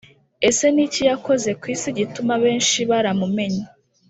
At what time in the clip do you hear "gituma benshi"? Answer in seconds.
1.99-2.79